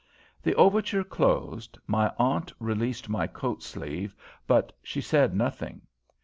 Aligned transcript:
The 0.41 0.55
overture 0.55 1.03
closed, 1.03 1.77
my 1.85 2.11
aunt 2.17 2.51
released 2.59 3.07
my 3.07 3.27
coat 3.27 3.61
sleeve, 3.61 4.15
but 4.47 4.75
she 4.81 4.99
said 4.99 5.35
nothing. 5.35 5.81